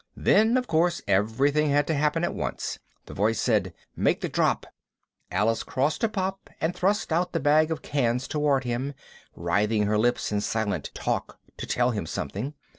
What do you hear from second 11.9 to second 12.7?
him something.